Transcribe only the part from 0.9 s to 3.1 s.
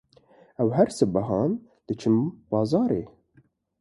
sibehan diçin bazarê.